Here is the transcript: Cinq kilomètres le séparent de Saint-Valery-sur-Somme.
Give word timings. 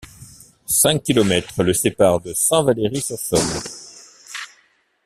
Cinq 0.65 1.03
kilomètres 1.03 1.61
le 1.61 1.75
séparent 1.75 2.19
de 2.21 2.33
Saint-Valery-sur-Somme. 2.33 3.59